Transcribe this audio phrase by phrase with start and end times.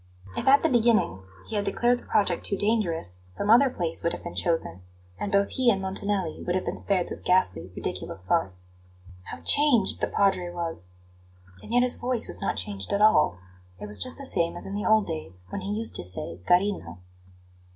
[0.35, 4.13] If at the beginning he had declared the project too dangerous, some other place would
[4.13, 4.81] have been chosen;
[5.19, 8.65] and both he and Montanelli would have been spared this ghastly, ridiculous farce.
[9.25, 10.89] How changed the Padre was!
[11.61, 13.37] And yet his voice was not changed at all;
[13.79, 16.39] it was just the same as in the old days, when he used to say:
[16.47, 16.97] "Carino."